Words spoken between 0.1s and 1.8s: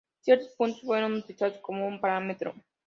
Ciertos puntos fueron utilizados